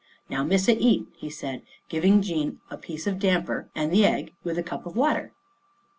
[0.31, 4.33] "Now Missa eat," he said, giving Jean a piece t)f damper 1 and the egg,
[4.43, 5.31] with a cup of water.